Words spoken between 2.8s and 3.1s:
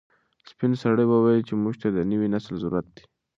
دی.